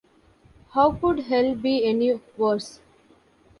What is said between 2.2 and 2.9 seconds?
Worse?